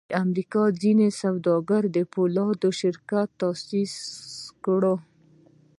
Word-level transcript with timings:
د 0.09 0.13
امریکا 0.25 0.63
ځینو 0.81 1.05
سوداګرو 1.21 1.89
د 1.95 1.99
پولادو 2.13 2.69
شرکت 2.81 3.27
تاسیس 3.41 3.93
کړی 4.63 4.93
و 4.95 4.97